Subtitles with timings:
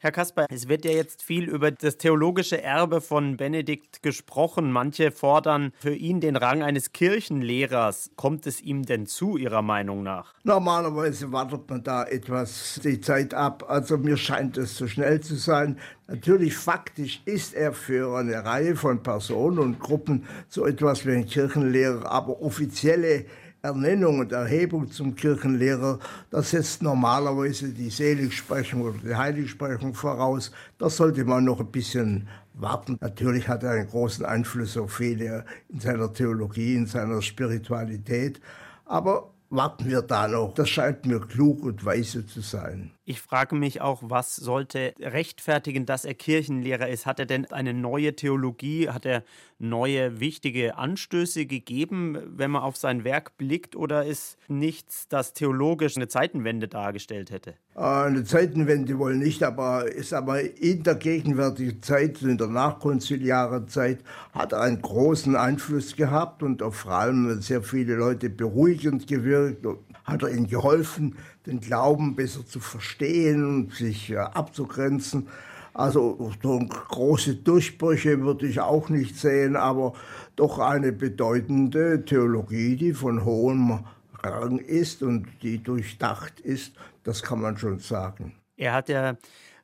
[0.00, 4.70] Herr Kasper, es wird ja jetzt viel über das theologische Erbe von Benedikt gesprochen.
[4.70, 8.12] Manche fordern für ihn den Rang eines Kirchenlehrers.
[8.14, 10.34] Kommt es ihm denn zu, Ihrer Meinung nach?
[10.44, 13.64] Normalerweise wartet man da etwas die Zeit ab.
[13.68, 15.80] Also mir scheint es zu schnell zu sein.
[16.06, 21.26] Natürlich faktisch ist er für eine Reihe von Personen und Gruppen so etwas wie ein
[21.26, 23.24] Kirchenlehrer, aber offizielle
[23.62, 25.98] Ernennung und Erhebung zum Kirchenlehrer,
[26.30, 30.52] das setzt normalerweise die Seligsprechung oder die Heiligsprechung voraus.
[30.78, 32.98] Das sollte man noch ein bisschen warten.
[33.00, 38.40] Natürlich hat er einen großen Einfluss auf viele in seiner Theologie, in seiner Spiritualität.
[38.84, 40.54] Aber warten wir da noch.
[40.54, 42.92] Das scheint mir klug und weise zu sein.
[43.10, 47.06] Ich frage mich auch, was sollte rechtfertigen, dass er Kirchenlehrer ist?
[47.06, 48.90] Hat er denn eine neue Theologie?
[48.90, 49.24] Hat er
[49.58, 53.76] neue wichtige Anstöße gegeben, wenn man auf sein Werk blickt?
[53.76, 57.54] Oder ist nichts, das theologisch eine Zeitenwende dargestellt hätte?
[57.74, 63.68] Ah, eine Zeitenwende wohl nicht, aber ist aber in der gegenwärtigen Zeit, in der nachkonziliaren
[63.68, 64.00] Zeit,
[64.32, 69.66] hat er einen großen Einfluss gehabt und auch vor allem sehr viele Leute beruhigend gewirkt.
[70.04, 71.16] Hat er ihnen geholfen,
[71.48, 75.28] den Glauben besser zu verstehen und sich äh, abzugrenzen.
[75.74, 79.94] Also so große Durchbrüche würde ich auch nicht sehen, aber
[80.36, 83.84] doch eine bedeutende Theologie, die von hohem
[84.22, 88.34] Rang ist und die durchdacht ist, das kann man schon sagen.
[88.56, 89.16] Er hat ja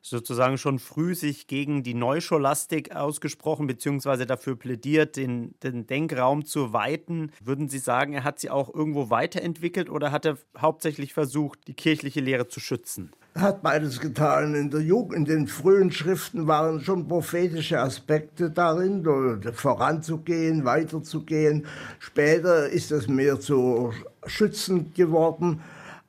[0.09, 6.73] sozusagen schon früh sich gegen die Neuscholastik ausgesprochen, beziehungsweise dafür plädiert, den, den Denkraum zu
[6.73, 7.31] weiten.
[7.43, 11.73] Würden Sie sagen, er hat sie auch irgendwo weiterentwickelt oder hat er hauptsächlich versucht, die
[11.73, 13.11] kirchliche Lehre zu schützen?
[13.33, 14.53] Hat beides getan.
[14.53, 19.03] In der Jugend, in den frühen Schriften waren schon prophetische Aspekte darin,
[19.53, 21.65] voranzugehen, weiterzugehen.
[21.99, 23.91] Später ist es mehr zu
[24.27, 25.61] schützend geworden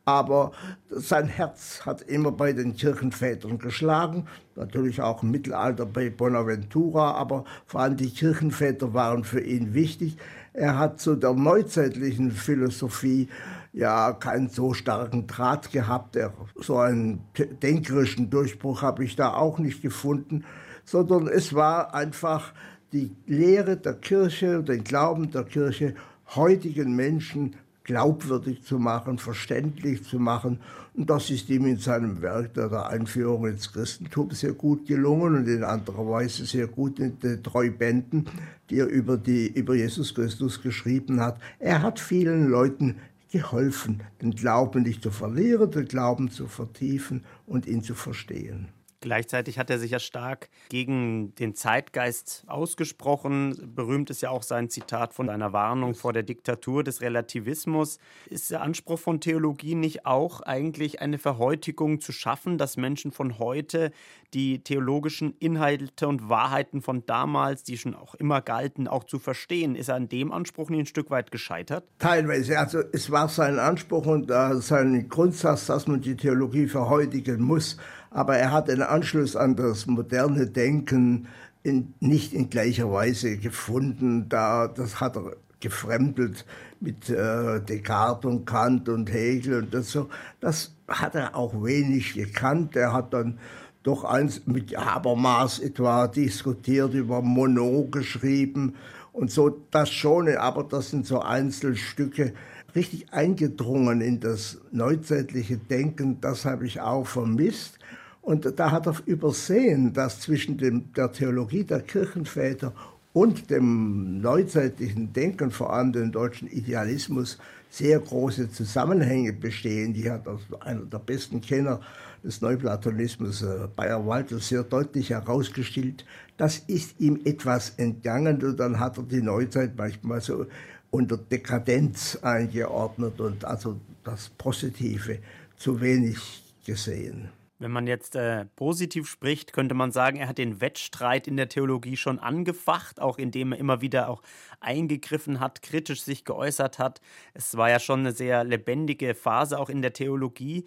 [0.06, 0.52] aber
[0.88, 7.44] sein Herz hat immer bei den Kirchenvätern geschlagen, natürlich auch im Mittelalter bei Bonaventura, aber
[7.66, 10.16] vor allem die Kirchenväter waren für ihn wichtig.
[10.52, 13.28] Er hat zu der neuzeitlichen Philosophie
[13.72, 16.14] ja keinen so starken Draht gehabt.
[16.14, 17.24] Er, so einen
[17.60, 20.44] denkerischen Durchbruch habe ich da auch nicht gefunden,
[20.84, 22.52] sondern es war einfach
[22.92, 25.96] die Lehre der Kirche, den Glauben der Kirche
[26.36, 30.58] heutigen Menschen glaubwürdig zu machen, verständlich zu machen.
[30.94, 35.48] Und das ist ihm in seinem Werk der, Einführung ins Christentum sehr gut gelungen und
[35.48, 38.26] in anderer Weise sehr gut in den drei Bänden,
[38.68, 41.38] die er über, die, über Jesus Christus geschrieben hat.
[41.60, 42.96] Er hat vielen Leuten
[43.30, 48.68] geholfen, den Glauben nicht zu verlieren, den Glauben zu vertiefen und ihn zu verstehen.
[49.06, 53.72] Gleichzeitig hat er sich ja stark gegen den Zeitgeist ausgesprochen.
[53.72, 58.00] Berühmt ist ja auch sein Zitat von einer Warnung vor der Diktatur des Relativismus.
[58.30, 63.38] Ist der Anspruch von Theologie nicht auch eigentlich eine Verhäutigung zu schaffen, dass Menschen von
[63.38, 63.92] heute
[64.34, 69.76] die theologischen Inhalte und Wahrheiten von damals, die schon auch immer galten, auch zu verstehen?
[69.76, 71.84] Ist er an dem Anspruch nicht ein Stück weit gescheitert?
[72.00, 72.58] Teilweise.
[72.58, 77.76] Also es war sein Anspruch und äh, sein Grundsatz, dass man die Theologie verhäutigen muss
[78.10, 81.28] aber er hat einen Anschluss an das moderne Denken
[81.62, 84.28] in, nicht in gleicher Weise gefunden.
[84.28, 86.44] Da, das hat er gefremdelt
[86.80, 90.08] mit äh, Descartes und Kant und Hegel und das so.
[90.40, 92.76] Das hat er auch wenig gekannt.
[92.76, 93.38] Er hat dann
[93.82, 98.74] doch eins mit Habermas etwa diskutiert, über Monod geschrieben
[99.16, 102.34] und so, das schon, aber das sind so Einzelstücke.
[102.76, 107.78] Richtig eingedrungen in das neuzeitliche Denken, das habe ich auch vermisst.
[108.20, 112.74] Und da hat er übersehen, dass zwischen dem, der Theologie der Kirchenväter
[113.14, 117.38] und dem neuzeitlichen Denken, vor allem dem deutschen Idealismus,
[117.70, 119.94] sehr große Zusammenhänge bestehen.
[119.94, 121.80] Die hat also einer der besten Kenner
[122.22, 126.04] des Neuplatonismus, äh, Bayer Walter, sehr deutlich herausgestellt.
[126.36, 130.46] Das ist ihm etwas entgangen und dann hat er die Neuzeit manchmal so
[130.90, 135.18] unter Dekadenz eingeordnet und also das Positive
[135.56, 137.30] zu wenig gesehen.
[137.58, 141.48] Wenn man jetzt äh, positiv spricht, könnte man sagen, er hat den Wettstreit in der
[141.48, 144.20] Theologie schon angefacht, auch indem er immer wieder auch
[144.60, 147.00] eingegriffen hat, kritisch sich geäußert hat.
[147.32, 150.64] Es war ja schon eine sehr lebendige Phase auch in der Theologie.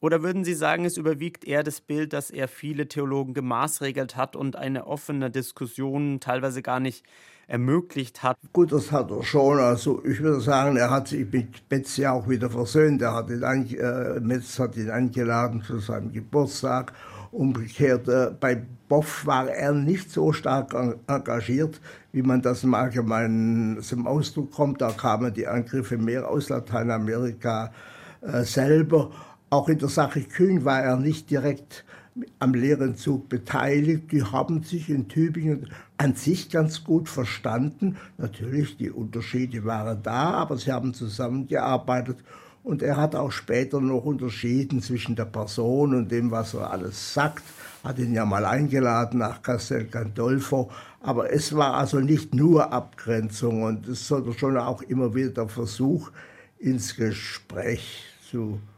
[0.00, 4.34] Oder würden Sie sagen, es überwiegt eher das Bild, dass er viele Theologen gemaßregelt hat
[4.34, 7.04] und eine offene Diskussion teilweise gar nicht
[7.46, 8.36] ermöglicht hat.
[8.52, 9.58] Gut, das hat er schon.
[9.58, 13.02] Also ich würde sagen, er hat sich mit ja auch wieder versöhnt.
[13.02, 16.92] Er hat ihn, äh, Metz hat ihn eingeladen zu seinem Geburtstag
[17.34, 20.72] Umgekehrt, äh, bei Boff war er nicht so stark
[21.08, 21.80] engagiert,
[22.12, 24.80] wie man das im Allgemeinen zum Ausdruck kommt.
[24.80, 27.72] Da kamen die Angriffe mehr aus Lateinamerika
[28.20, 29.10] äh, selber.
[29.50, 31.84] Auch in der Sache Kühn war er nicht direkt
[32.38, 34.12] am leeren Zug beteiligt.
[34.12, 37.96] Die haben sich in Tübingen an sich ganz gut verstanden.
[38.18, 42.18] Natürlich, die Unterschiede waren da, aber sie haben zusammengearbeitet.
[42.62, 47.12] Und er hat auch später noch unterschieden zwischen der Person und dem, was er alles
[47.12, 47.42] sagt.
[47.82, 50.70] Hat ihn ja mal eingeladen nach Castel Gandolfo.
[51.00, 55.48] Aber es war also nicht nur Abgrenzung und es sollte schon auch immer wieder der
[55.48, 56.10] Versuch,
[56.58, 58.73] ins Gespräch zu kommen.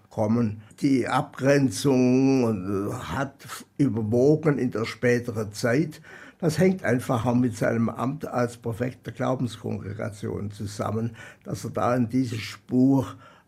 [0.81, 3.47] Die Abgrenzung hat
[3.77, 6.01] überwogen in der späteren Zeit.
[6.39, 11.95] Das hängt einfach auch mit seinem Amt als Präfekt der Glaubenskongregation zusammen, dass er da
[11.95, 13.07] in diese Spur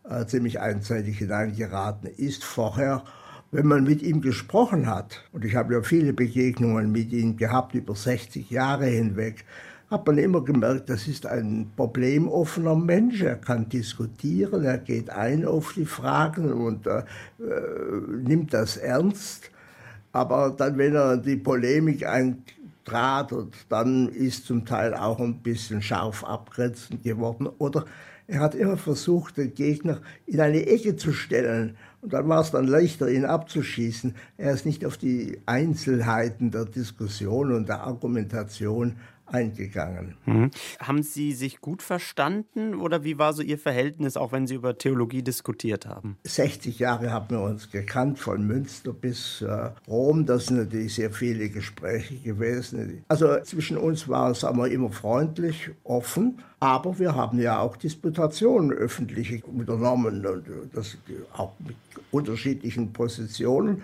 [0.09, 2.43] äh, ziemlich einseitig hineingeraten ist.
[2.43, 3.03] Vorher,
[3.51, 7.73] wenn man mit ihm gesprochen hat, und ich habe ja viele Begegnungen mit ihm gehabt
[7.75, 9.45] über 60 Jahre hinweg,
[9.89, 13.21] hat man immer gemerkt, das ist ein problemoffener Mensch.
[13.21, 17.03] Er kann diskutieren, er geht ein auf die Fragen und äh,
[18.23, 19.49] nimmt das ernst.
[20.11, 23.33] Aber dann, wenn er die Polemik eintrat,
[23.67, 27.47] dann ist zum Teil auch ein bisschen scharf abgrenzend geworden.
[27.57, 27.85] Oder
[28.27, 31.77] er hat immer versucht, den Gegner in eine Ecke zu stellen.
[32.01, 34.13] Und dann war es dann leichter, ihn abzuschießen.
[34.37, 38.97] Er ist nicht auf die Einzelheiten der Diskussion und der Argumentation
[39.33, 40.15] eingegangen.
[40.25, 40.51] Mhm.
[40.79, 44.77] Haben Sie sich gut verstanden oder wie war so Ihr Verhältnis, auch wenn Sie über
[44.77, 46.17] Theologie diskutiert haben?
[46.23, 50.25] 60 Jahre haben wir uns gekannt, von Münster bis äh, Rom.
[50.25, 53.03] Das sind natürlich sehr viele Gespräche gewesen.
[53.07, 58.71] Also zwischen uns war es wir, immer freundlich, offen, aber wir haben ja auch Disputationen
[58.71, 60.97] öffentlich unternommen, und das,
[61.33, 61.75] auch mit
[62.11, 63.83] unterschiedlichen Positionen.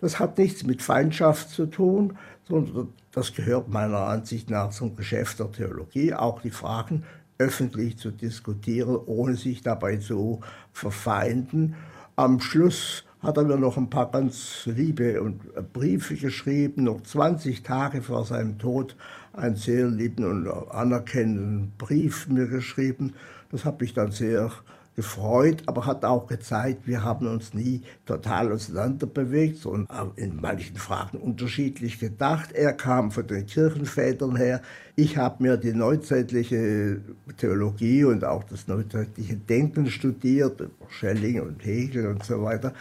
[0.00, 5.38] Das hat nichts mit Feindschaft zu tun, sondern das gehört meiner Ansicht nach zum Geschäft
[5.40, 7.04] der Theologie, auch die Fragen
[7.38, 10.40] öffentlich zu diskutieren, ohne sich dabei zu
[10.72, 11.74] verfeinden.
[12.14, 15.34] Am Schluss hat er mir noch ein paar ganz liebe
[15.72, 18.96] Briefe geschrieben, noch 20 Tage vor seinem Tod
[19.32, 23.14] einen sehr lieben und anerkennenden Brief mir geschrieben.
[23.50, 24.50] Das hat mich dann sehr
[24.96, 31.18] gefreut, aber hat auch gezeigt, wir haben uns nie total auseinanderbewegt, sondern in manchen Fragen
[31.18, 32.52] unterschiedlich gedacht.
[32.52, 34.62] Er kam von den Kirchenvätern her.
[34.96, 37.02] Ich habe mir die neuzeitliche
[37.36, 42.72] Theologie und auch das neuzeitliche Denken studiert, Schelling und Hegel und so weiter.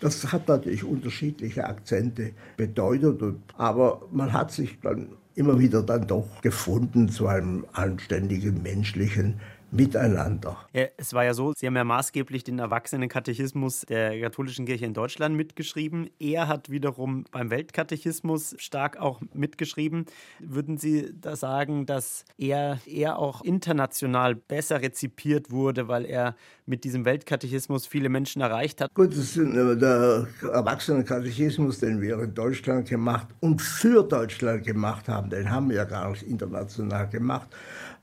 [0.00, 3.20] Das hat natürlich unterschiedliche Akzente bedeutet,
[3.58, 9.40] aber man hat sich dann immer wieder dann doch gefunden zu einem anständigen menschlichen
[9.74, 10.56] miteinander.
[10.72, 14.94] Ja, es war ja so, Sie haben ja maßgeblich den Erwachsenenkatechismus der katholischen Kirche in
[14.94, 16.08] Deutschland mitgeschrieben.
[16.18, 20.06] Er hat wiederum beim Weltkatechismus stark auch mitgeschrieben.
[20.40, 26.36] Würden Sie da sagen, dass er, er auch international besser rezipiert wurde, weil er
[26.66, 28.94] mit diesem Weltkatechismus viele Menschen erreicht hat?
[28.94, 35.08] Gut, das ist äh, der Erwachsenenkatechismus, den wir in Deutschland gemacht und für Deutschland gemacht
[35.08, 37.48] haben, den haben wir ja gar nicht international gemacht.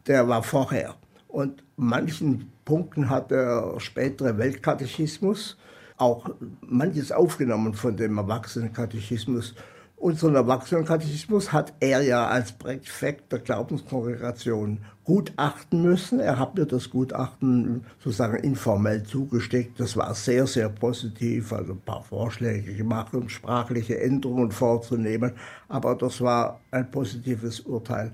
[0.07, 0.95] Der war vorher.
[1.31, 5.57] Und manchen Punkten hat der spätere Weltkatechismus
[5.95, 6.30] auch
[6.62, 9.56] manches aufgenommen von dem Erwachsenenkatechismus.
[9.95, 16.19] Unseren Erwachsenenkatechismus hat er ja als Präfekt der Glaubenskongregation gutachten müssen.
[16.19, 19.80] Er hat mir das Gutachten sozusagen informell zugesteckt.
[19.80, 25.33] Das war sehr, sehr positiv, also ein paar Vorschläge gemacht, um sprachliche Änderungen vorzunehmen.
[25.69, 28.11] Aber das war ein positives Urteil.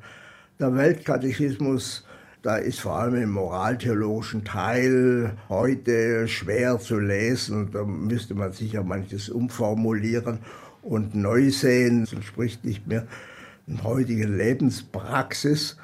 [0.60, 2.04] Der Weltkatechismus
[2.42, 7.72] da ist vor allem im moraltheologischen Teil heute schwer zu lesen.
[7.72, 10.40] Da müsste man sicher manches umformulieren
[10.82, 12.02] und neu sehen.
[12.02, 13.08] Das entspricht nicht mehr
[13.66, 15.78] der heutigen Lebenspraxis.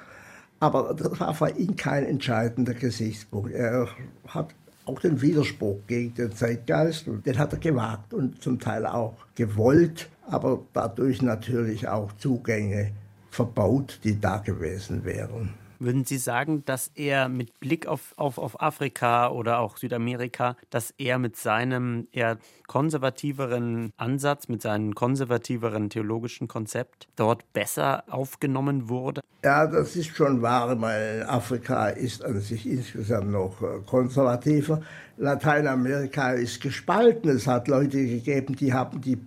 [0.60, 3.52] Aber das war für ihn kein entscheidender Gesichtspunkt.
[3.52, 3.90] Er
[4.28, 4.56] hat
[4.86, 10.10] auch den Widerspruch gegen den Zeitgeist, den hat er gewagt und zum Teil auch gewollt,
[10.28, 12.92] aber dadurch natürlich auch Zugänge
[13.30, 15.54] verbaut, die da gewesen wären.
[15.84, 20.94] Würden Sie sagen, dass er mit Blick auf, auf, auf Afrika oder auch Südamerika, dass
[20.98, 22.38] er mit seinem eher
[22.68, 29.20] konservativeren Ansatz, mit seinem konservativeren theologischen Konzept dort besser aufgenommen wurde?
[29.44, 34.82] Ja, das ist schon wahr, weil Afrika ist an sich insgesamt noch äh, konservativer.
[35.24, 37.30] Lateinamerika ist gespalten.
[37.30, 39.18] Es hat Leute gegeben, die haben die,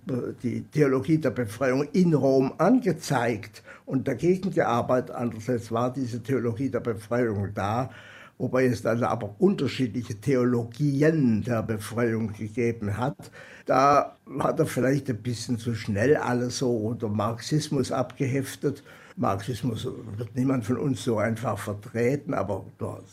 [0.43, 5.15] die Theologie der Befreiung in Rom angezeigt und dagegen gearbeitet.
[5.15, 7.89] Andererseits war diese Theologie der Befreiung da
[8.37, 13.31] wobei es dann aber unterschiedliche Theologien der Befreiung gegeben hat.
[13.65, 18.83] Da hat er vielleicht ein bisschen zu schnell alles so unter Marxismus abgeheftet.
[19.15, 19.87] Marxismus
[20.17, 22.65] wird niemand von uns so einfach vertreten, aber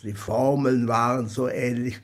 [0.03, 2.01] die Formeln waren so ähnlich.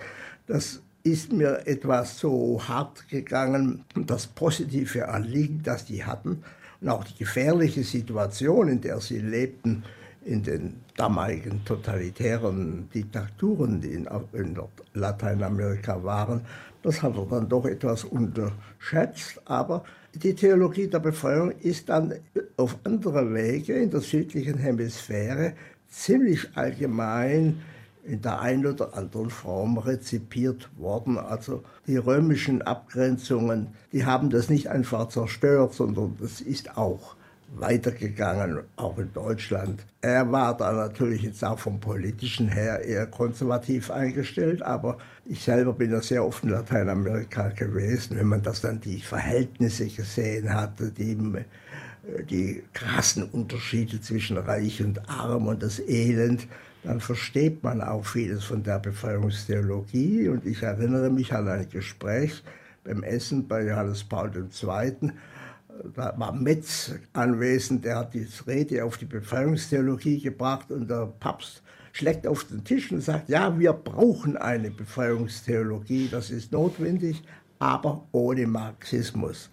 [0.50, 3.84] Das ist mir etwas so hart gegangen.
[3.94, 6.42] Das positive Anliegen, das die hatten
[6.80, 9.84] und auch die gefährliche Situation, in der sie lebten,
[10.24, 14.58] in den damaligen totalitären Diktaturen, die in, in
[14.92, 16.40] Lateinamerika waren,
[16.82, 19.40] das hat er dann doch etwas unterschätzt.
[19.44, 22.12] Aber die Theologie der Befreiung ist dann
[22.56, 25.52] auf andere Wege in der südlichen Hemisphäre
[25.88, 27.62] ziemlich allgemein
[28.10, 31.16] in der einen oder anderen Form rezipiert worden.
[31.16, 37.14] Also die römischen Abgrenzungen, die haben das nicht einfach zerstört, sondern das ist auch
[37.54, 39.84] weitergegangen, auch in Deutschland.
[40.00, 45.72] Er war da natürlich jetzt auch vom politischen her eher konservativ eingestellt, aber ich selber
[45.72, 48.16] bin ja sehr oft in Lateinamerika gewesen.
[48.16, 51.16] Wenn man das dann die Verhältnisse gesehen hatte, die,
[52.28, 56.48] die krassen Unterschiede zwischen Reich und Arm und das Elend,
[56.82, 60.28] dann versteht man auch vieles von der Befreiungstheologie.
[60.28, 62.42] Und ich erinnere mich an ein Gespräch
[62.84, 65.12] beim Essen bei Johannes Paul II.
[65.94, 71.62] Da war Metz anwesend, der hat die Rede auf die Befreiungstheologie gebracht und der Papst
[71.92, 77.22] schlägt auf den Tisch und sagt, ja, wir brauchen eine Befreiungstheologie, das ist notwendig,
[77.58, 79.50] aber ohne Marxismus.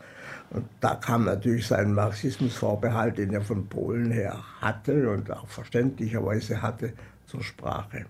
[0.49, 6.61] Und da kam natürlich sein Marxismusvorbehalt, den er von Polen her hatte und auch verständlicherweise
[6.61, 6.93] hatte,
[7.27, 8.07] zur Sprache.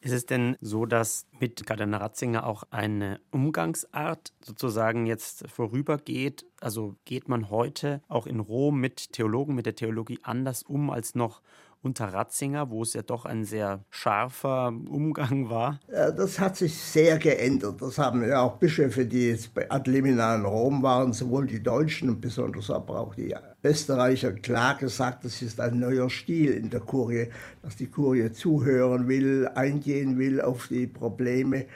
[0.00, 6.46] Ist es denn so, dass mit Kardinal Ratzinger auch eine Umgangsart sozusagen jetzt vorübergeht?
[6.60, 11.14] Also geht man heute auch in Rom mit Theologen, mit der Theologie anders um als
[11.14, 11.42] noch
[11.84, 15.80] unter Ratzinger, wo es ja doch ein sehr scharfer Umgang war?
[15.88, 17.82] Das hat sich sehr geändert.
[17.82, 22.08] Das haben ja auch Bischöfe, die jetzt Ad limina in Rom waren, sowohl die Deutschen
[22.10, 26.80] und besonders aber auch die Österreicher, klar gesagt, das ist ein neuer Stil in der
[26.80, 27.28] Kurie,
[27.62, 31.66] dass die Kurie zuhören will, eingehen will auf die Probleme.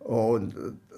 [0.00, 0.54] Und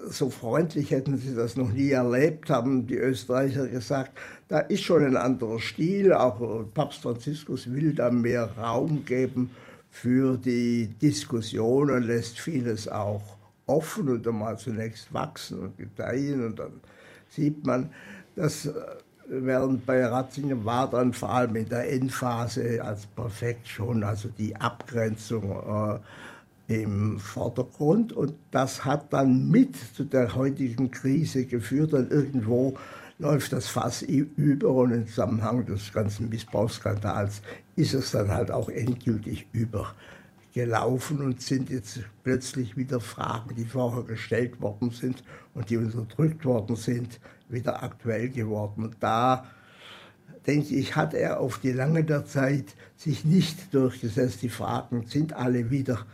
[0.07, 4.17] so freundlich hätten sie das noch nie erlebt, haben die Österreicher gesagt.
[4.47, 6.13] Da ist schon ein anderer Stil.
[6.13, 9.51] Auch Papst Franziskus will da mehr Raum geben
[9.91, 13.21] für die Diskussion und lässt vieles auch
[13.65, 16.45] offen und einmal zunächst wachsen und gedeihen.
[16.45, 16.81] Und dann
[17.29, 17.89] sieht man,
[18.35, 18.73] dass äh,
[19.27, 24.55] während bei Ratzinger war dann vor allem in der Endphase als perfekt schon, also die
[24.55, 25.51] Abgrenzung.
[25.51, 25.99] Äh,
[26.69, 32.77] im Vordergrund und das hat dann mit zu der heutigen Krise geführt und irgendwo
[33.17, 37.41] läuft das Fass über und im Zusammenhang des ganzen Missbrauchsskandals
[37.75, 44.03] ist es dann halt auch endgültig übergelaufen und sind jetzt plötzlich wieder Fragen, die vorher
[44.03, 45.23] gestellt worden sind
[45.55, 48.85] und die unterdrückt worden sind, wieder aktuell geworden.
[48.85, 49.45] Und da
[50.45, 54.43] denke ich, hat er auf die lange der Zeit sich nicht durchgesetzt.
[54.43, 56.05] Die Fragen sind alle wieder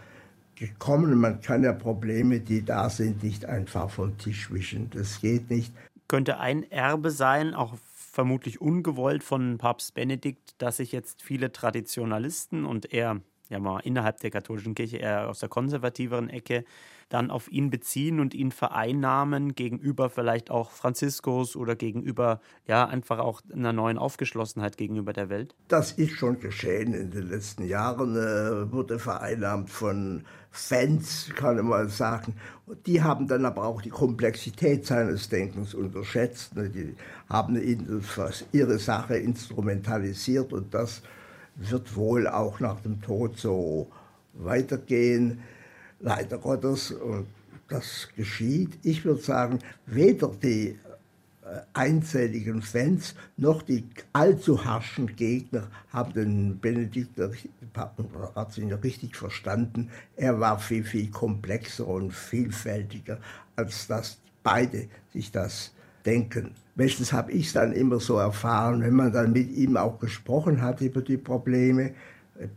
[0.56, 1.20] gekommen.
[1.20, 4.90] Man kann ja Probleme, die da sind, nicht einfach vom Tisch wischen.
[4.92, 5.74] Das geht nicht.
[6.08, 12.66] Könnte ein Erbe sein, auch vermutlich ungewollt von Papst Benedikt, dass sich jetzt viele Traditionalisten
[12.66, 16.66] und er ja mal innerhalb der katholischen Kirche eher aus der konservativeren Ecke
[17.10, 23.20] dann auf ihn beziehen und ihn vereinnahmen gegenüber vielleicht auch Franziskus oder gegenüber ja einfach
[23.20, 25.56] auch einer neuen Aufgeschlossenheit gegenüber der Welt?
[25.68, 31.66] Das ist schon geschehen in den letzten Jahren, äh, wurde vereinnahmt von Fans, kann man
[31.66, 32.34] mal sagen.
[32.86, 36.56] Die haben dann aber auch die Komplexität seines Denkens unterschätzt.
[36.56, 36.70] Ne?
[36.70, 36.96] Die
[37.30, 38.02] haben ihn
[38.54, 41.02] ihre Sache instrumentalisiert und das
[41.56, 43.90] wird wohl auch nach dem Tod so
[44.34, 45.42] weitergehen
[46.06, 47.26] leider Gottes, und
[47.68, 48.78] das geschieht.
[48.84, 50.78] Ich würde sagen, weder die
[51.44, 53.84] äh, einzelligen Fans noch die
[54.14, 57.20] allzu harschen Gegner haben den Benedikt
[58.36, 59.90] Ratzinger richtig verstanden.
[60.16, 63.18] Er war viel, viel komplexer und vielfältiger,
[63.56, 65.74] als dass beide sich das
[66.06, 66.52] denken.
[66.76, 70.62] Meistens habe ich es dann immer so erfahren, wenn man dann mit ihm auch gesprochen
[70.62, 71.96] hat über die Probleme,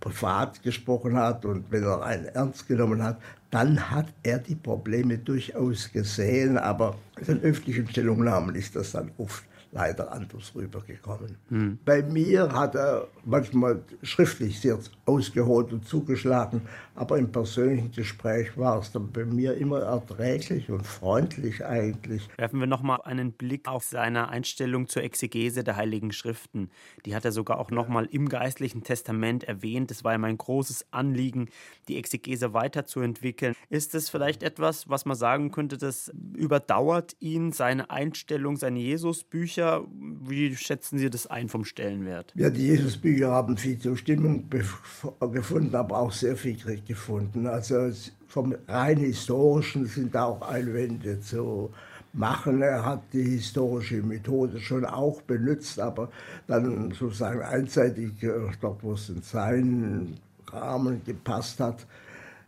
[0.00, 3.18] privat gesprochen hat und wenn er einen ernst genommen hat,
[3.50, 9.44] dann hat er die Probleme durchaus gesehen, aber in öffentlichen Stellungnahmen ist das dann oft
[9.70, 11.36] leider anders rübergekommen.
[11.48, 11.78] Hm.
[11.84, 16.62] Bei mir hat er manchmal schriftlich sehr ausgeholt und zugeschlagen,
[16.94, 22.28] aber im persönlichen Gespräch war es dann bei mir immer erträglich und freundlich eigentlich.
[22.38, 26.70] Werfen wir nochmal einen Blick auf seine Einstellung zur Exegese der Heiligen Schriften.
[27.04, 29.90] Die hat er sogar auch nochmal im geistlichen Testament erwähnt.
[29.90, 31.50] Es war ihm ein großes Anliegen,
[31.88, 33.54] die Exegese weiterzuentwickeln.
[33.68, 39.57] Ist es vielleicht etwas, was man sagen könnte, das überdauert ihn, seine Einstellung, seine Jesusbücher?
[39.58, 42.32] Wie schätzen Sie das ein vom Stellenwert?
[42.34, 47.46] Ja, die Jesusbücher haben viel Zustimmung gefunden, aber auch sehr viel Kritik gefunden.
[47.46, 47.90] Also
[48.26, 51.70] vom rein historischen sind da auch Einwände zu
[52.12, 52.62] machen.
[52.62, 56.10] Er hat die historische Methode schon auch benutzt, aber
[56.46, 60.18] dann sozusagen einseitig äh, dort, wo es in seinen
[60.52, 61.86] Rahmen gepasst hat.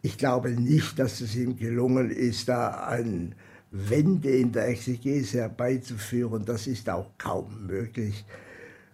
[0.02, 3.35] Ich glaube nicht, dass es ihm gelungen ist, da ein
[3.70, 6.44] Wende in der Exegese herbeizuführen.
[6.44, 8.24] Das ist auch kaum möglich.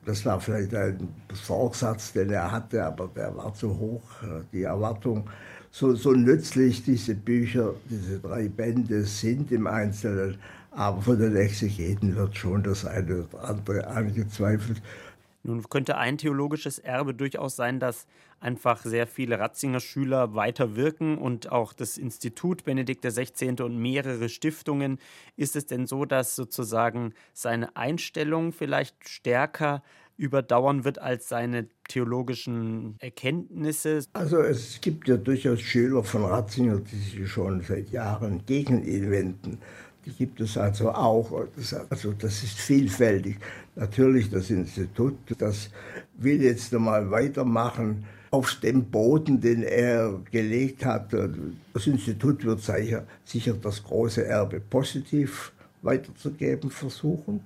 [0.05, 4.63] Das war vielleicht ein Vorsatz, den er hatte, aber der war zu hoch, äh, die
[4.63, 5.29] Erwartung.
[5.73, 10.39] So, so nützlich diese Bücher, diese drei Bände sind im Einzelnen,
[10.71, 14.81] aber von den Exegeten wird schon das eine oder andere angezweifelt.
[15.47, 18.07] Nun könnte ein theologisches Erbe durchaus sein, dass
[18.41, 23.63] einfach sehr viele Ratzinger Schüler weiter wirken und auch das Institut Benedikt XVI.
[23.63, 24.99] und mehrere Stiftungen.
[25.37, 29.85] Ist es denn so, dass sozusagen seine Einstellung vielleicht stärker
[30.17, 34.01] überdauern wird als seine theologischen Erkenntnisse?
[34.15, 39.11] Also es gibt ja durchaus Schüler von Ratzinger, die sich schon seit Jahren gegen ihn
[39.11, 39.59] wenden.
[40.19, 41.33] Gibt es also auch.
[41.91, 43.39] Also das ist vielfältig.
[43.75, 45.71] Natürlich das Institut, das
[46.17, 51.13] will jetzt einmal weitermachen auf dem Boden, den er gelegt hat.
[51.73, 57.45] Das Institut wird sicher, sicher das große Erbe positiv weiterzugeben versuchen.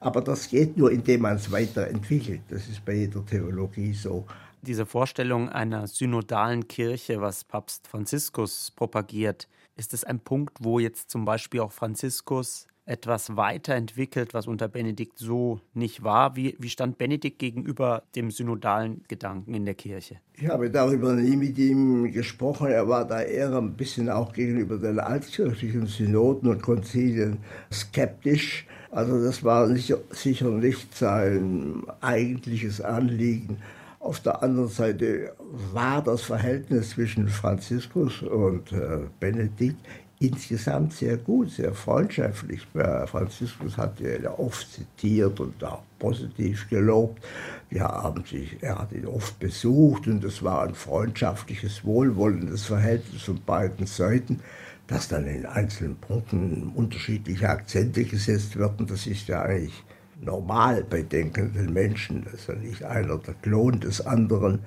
[0.00, 2.40] Aber das geht nur, indem man es weiterentwickelt.
[2.48, 4.26] Das ist bei jeder Theologie so.
[4.62, 11.10] Diese Vorstellung einer synodalen Kirche, was Papst Franziskus propagiert, ist es ein Punkt, wo jetzt
[11.10, 16.34] zum Beispiel auch Franziskus etwas weiterentwickelt, was unter Benedikt so nicht war?
[16.34, 20.16] Wie, wie stand Benedikt gegenüber dem synodalen Gedanken in der Kirche?
[20.34, 22.68] Ich habe darüber nie mit ihm gesprochen.
[22.68, 27.38] Er war da eher ein bisschen auch gegenüber den altkirchlichen Synoden und Konzilien
[27.72, 28.66] skeptisch.
[28.90, 33.58] Also das war nicht, sicher nicht sein eigentliches Anliegen.
[34.00, 35.34] Auf der anderen Seite
[35.72, 39.86] war das Verhältnis zwischen Franziskus und äh, Benedikt
[40.20, 42.66] insgesamt sehr gut, sehr freundschaftlich.
[43.06, 47.22] Franziskus hat ihn oft zitiert und auch positiv gelobt.
[47.68, 53.22] Wir haben sich, er hat ihn oft besucht und es war ein freundschaftliches, wohlwollendes Verhältnis
[53.22, 54.40] von beiden Seiten.
[54.86, 59.84] Dass dann in einzelnen Punkten unterschiedliche Akzente gesetzt werden, das ist ja eigentlich
[60.22, 62.24] normal bei denkenden Menschen.
[62.24, 64.60] Das ist ja nicht einer der Klon des anderen.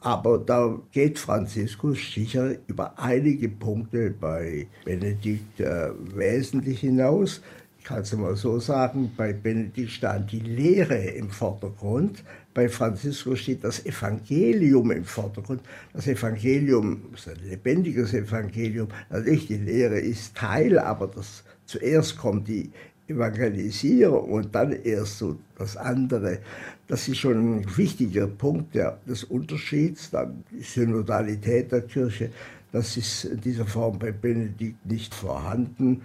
[0.00, 7.42] Aber da geht Franziskus sicher über einige Punkte bei Benedikt äh, wesentlich hinaus.
[7.78, 12.22] Ich kann es mal so sagen, bei Benedikt stand die Lehre im Vordergrund,
[12.54, 15.62] bei Franziskus steht das Evangelium im Vordergrund.
[15.92, 18.88] Das Evangelium ist ein lebendiges Evangelium.
[19.10, 22.70] Natürlich, die Lehre ist Teil, aber das, zuerst kommt die
[23.08, 26.38] Evangelisierung und dann erst so das andere.
[26.86, 30.10] Das ist schon ein wichtiger Punkt der, des Unterschieds.
[30.10, 32.30] Dann die Synodalität der Kirche,
[32.70, 36.02] das ist in dieser Form bei Benedikt nicht vorhanden.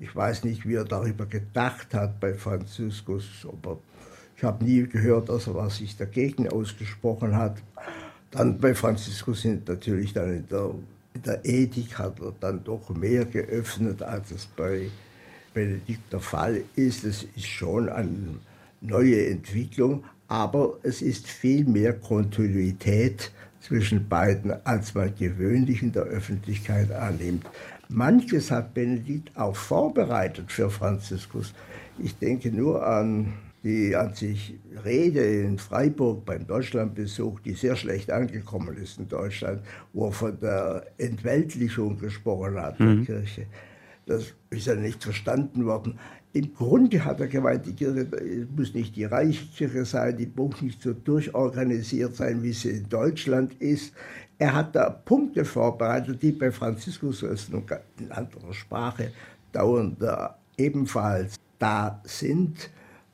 [0.00, 3.78] Ich weiß nicht, wie er darüber gedacht hat bei Franziskus, aber
[4.36, 7.62] ich habe nie gehört, dass er was sich dagegen ausgesprochen hat.
[8.30, 10.70] Dann bei Franziskus sind natürlich dann in der,
[11.14, 14.88] in der Ethik hat er dann doch mehr geöffnet, als es bei
[15.52, 17.04] Benedikt der Fall ist.
[17.04, 18.38] Es ist schon eine
[18.80, 26.04] neue Entwicklung, aber es ist viel mehr Kontinuität zwischen beiden, als man gewöhnlich in der
[26.04, 27.44] Öffentlichkeit annimmt.
[27.88, 31.52] Manches hat Benedikt auch vorbereitet für Franziskus.
[31.98, 33.32] Ich denke nur an
[33.62, 39.60] die an sich Rede in Freiburg beim Deutschlandbesuch, die sehr schlecht angekommen ist in Deutschland,
[39.92, 43.04] wo er von der Entweltlichung gesprochen hat, mhm.
[43.04, 43.46] der Kirche.
[44.06, 45.98] Das ist ja nicht verstanden worden.
[46.32, 48.06] Im Grunde hat er gemeint, die Kirche
[48.56, 53.54] muss nicht die Reichskirche sein, die muss nicht so durchorganisiert sein, wie sie in Deutschland
[53.60, 53.92] ist.
[54.38, 59.12] Er hat da Punkte vorbereitet, die bei Franziskus in anderer Sprache
[59.52, 59.98] dauernd
[60.56, 62.70] ebenfalls da sind.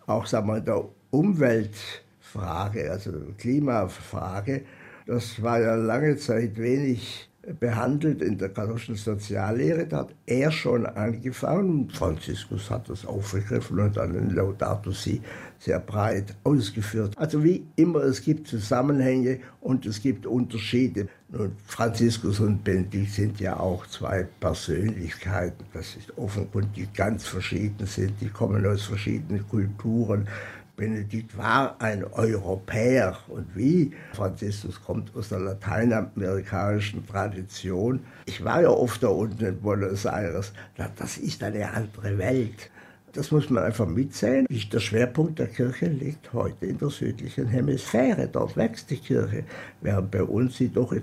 [0.07, 4.63] Auch sagen wir, der Umweltfrage, also Klimafrage,
[5.07, 9.87] das war ja lange Zeit wenig behandelt in der katholischen Soziallehre.
[9.87, 15.21] Da hat er schon angefangen Franziskus hat das aufgegriffen und dann in Laudato Si
[15.59, 17.17] sehr breit ausgeführt.
[17.17, 21.09] Also wie immer, es gibt Zusammenhänge und es gibt Unterschiede.
[21.33, 25.65] Und Franziskus und Benedikt sind ja auch zwei Persönlichkeiten.
[25.73, 28.21] Das ist offenkundig ganz verschieden sind.
[28.21, 30.29] Die kommen aus verschiedenen Kulturen.
[30.77, 38.01] Benedikt war ein Europäer und wie Franziskus kommt aus der lateinamerikanischen Tradition.
[38.27, 40.53] Ich war ja oft da unten in Buenos Aires.
[40.97, 42.71] Das ist eine andere Welt.
[43.15, 44.47] Das muss man einfach mitsehen.
[44.51, 48.29] Der Schwerpunkt der Kirche liegt heute in der südlichen Hemisphäre.
[48.31, 49.45] Dort wächst die Kirche,
[49.81, 50.95] während bei uns sie doch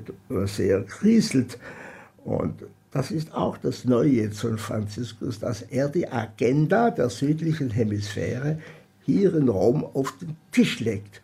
[0.45, 1.57] sehr kriselt.
[2.23, 8.59] Und das ist auch das Neue von Franziskus, dass er die Agenda der südlichen Hemisphäre
[9.05, 11.21] hier in Rom auf den Tisch legt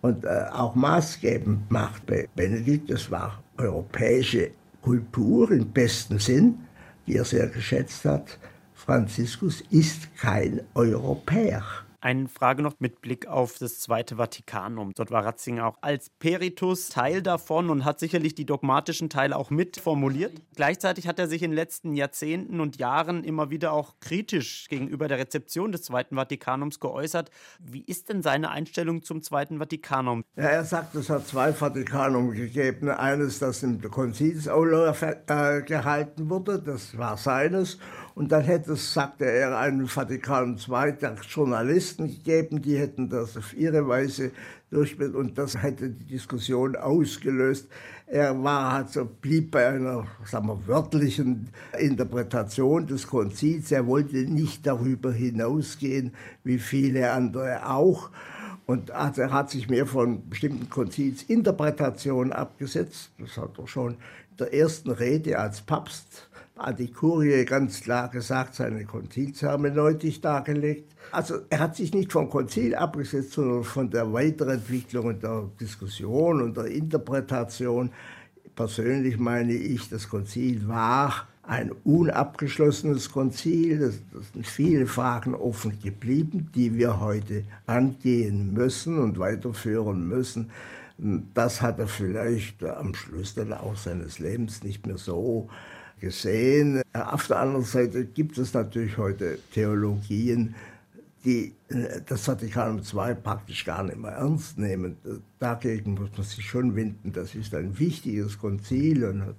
[0.00, 2.06] und äh, auch maßgebend macht.
[2.06, 4.50] Bei Benedikt, das war europäische
[4.82, 6.58] Kultur im besten Sinn,
[7.06, 8.38] die er sehr geschätzt hat.
[8.74, 11.62] Franziskus ist kein Europäer.
[12.02, 14.92] Eine Frage noch mit Blick auf das Zweite Vatikanum.
[14.96, 19.50] Dort war Ratzinger auch als Peritus Teil davon und hat sicherlich die dogmatischen Teile auch
[19.50, 20.32] mitformuliert.
[20.56, 25.06] Gleichzeitig hat er sich in den letzten Jahrzehnten und Jahren immer wieder auch kritisch gegenüber
[25.06, 27.30] der Rezeption des Zweiten Vatikanums geäußert.
[27.60, 30.24] Wie ist denn seine Einstellung zum Zweiten Vatikanum?
[30.34, 32.88] Ja, er sagt, es hat zwei Vatikanum gegeben.
[32.88, 34.92] Eines, das im Konzilsaula
[35.28, 37.78] äh, gehalten wurde, das war seines.
[38.14, 43.36] Und dann hätte es, sagte er, einen Vatikan II der Journalisten gegeben, die hätten das
[43.36, 44.32] auf ihre Weise
[44.70, 47.68] durchgeführt und das hätte die Diskussion ausgelöst.
[48.06, 51.48] Er war also, blieb bei einer sagen wir, wörtlichen
[51.78, 53.72] Interpretation des Konzils.
[53.72, 56.12] Er wollte nicht darüber hinausgehen,
[56.44, 58.10] wie viele andere auch.
[58.72, 63.10] Und er hat sich mehr von bestimmten Konzilsinterpretationen abgesetzt.
[63.18, 68.08] Das hat er schon in der ersten Rede als Papst hat die Kurie ganz klar
[68.08, 70.94] gesagt, seine Konzilshermeneutik dargelegt.
[71.10, 76.40] Also er hat sich nicht vom Konzil abgesetzt, sondern von der Weiterentwicklung und der Diskussion
[76.42, 77.90] und der Interpretation.
[78.54, 83.82] Persönlich meine ich, das Konzil war ein unabgeschlossenes Konzil.
[83.82, 84.00] Es
[84.32, 90.50] sind viele Fragen offen geblieben, die wir heute angehen müssen und weiterführen müssen.
[91.34, 95.48] Das hat er vielleicht am Schluss dann auch seines Lebens nicht mehr so
[96.00, 96.82] gesehen.
[96.92, 100.54] Auf der anderen Seite gibt es natürlich heute Theologien,
[101.24, 101.54] die
[102.06, 104.96] das Vatikanum II praktisch gar nicht mehr ernst nehmen.
[105.38, 107.12] Dagegen muss man sich schon wenden.
[107.12, 109.04] Das ist ein wichtiges Konzil.
[109.04, 109.34] Und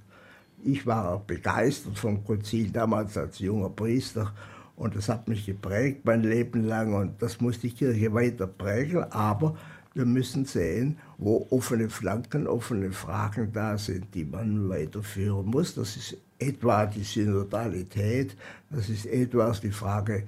[0.65, 4.33] ich war begeistert vom Konzil damals als junger Priester.
[4.75, 6.93] Und das hat mich geprägt mein Leben lang.
[6.93, 9.03] Und das muss die Kirche weiter prägen.
[9.11, 9.55] Aber
[9.93, 15.75] wir müssen sehen, wo offene Flanken, offene Fragen da sind, die man weiterführen muss.
[15.75, 18.35] Das ist etwa die Synodalität,
[18.69, 20.23] das ist etwas die Frage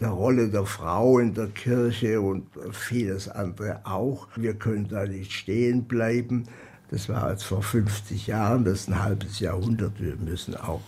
[0.00, 4.28] der Rolle der Frau in der Kirche und vieles andere auch.
[4.36, 6.44] Wir können da nicht stehen bleiben.
[6.90, 10.00] Das war jetzt vor 50 Jahren, das ist ein halbes Jahrhundert.
[10.00, 10.82] Wir müssen auch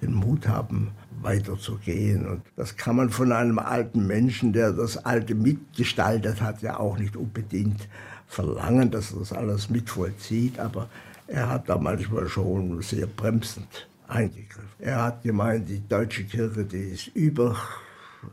[0.00, 2.26] den Mut haben, weiterzugehen.
[2.26, 6.98] Und das kann man von einem alten Menschen, der das Alte mitgestaltet hat, ja auch
[6.98, 7.88] nicht unbedingt
[8.26, 10.58] verlangen, dass er das alles mitvollzieht.
[10.58, 10.88] Aber
[11.26, 14.68] er hat da manchmal schon sehr bremsend eingegriffen.
[14.78, 17.56] Er hat gemeint, die deutsche Kirche, die ist über,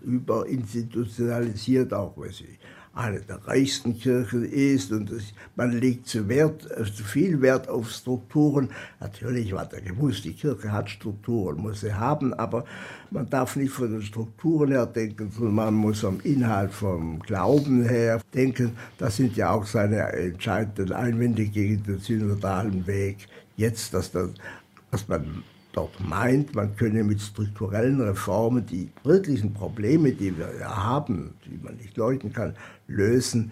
[0.01, 2.57] überinstitutionalisiert, auch weil sie
[2.93, 5.11] eine der reichsten Kirchen ist und
[5.55, 8.69] man legt zu, Wert, zu viel Wert auf Strukturen.
[8.99, 12.65] Natürlich hat er gewusst, die Kirche hat Strukturen, muss sie haben, aber
[13.11, 17.87] man darf nicht von den Strukturen her denken, sondern man muss vom Inhalt, vom Glauben
[17.87, 18.75] her denken.
[18.97, 23.27] Das sind ja auch seine entscheidenden Einwände gegen den synodalen Weg.
[23.55, 24.29] Jetzt, dass, das,
[24.91, 25.43] dass man
[25.79, 31.57] dort meint, man könne mit strukturellen Reformen die wirklichen Probleme, die wir ja haben, die
[31.63, 32.53] man nicht leugnen kann,
[32.87, 33.51] lösen.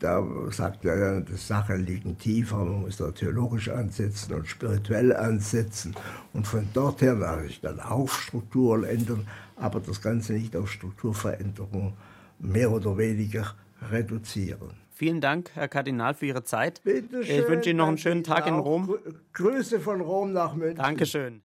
[0.00, 5.94] Da sagt er, die Sachen liegen tiefer, man muss da theologisch ansetzen und spirituell ansetzen
[6.34, 9.26] und von dort her natürlich dann auch Strukturen ändern,
[9.56, 11.94] aber das Ganze nicht auf Strukturveränderung
[12.38, 13.54] mehr oder weniger
[13.90, 14.79] reduzieren.
[15.00, 16.82] Vielen Dank, Herr Kardinal, für Ihre Zeit.
[16.84, 18.98] Bitte schön, ich wünsche Ihnen noch einen schönen Tag in Rom.
[19.32, 20.76] Grüße von Rom nach München.
[20.76, 21.38] Dankeschön.